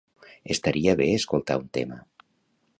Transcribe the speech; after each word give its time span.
Estaria 0.55 0.95
bé 1.03 1.07
escoltar 1.17 1.61
un 1.65 1.71
tema. 1.79 2.03